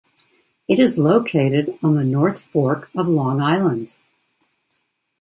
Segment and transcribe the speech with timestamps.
[0.67, 3.95] It is located on the north fork of Long Island.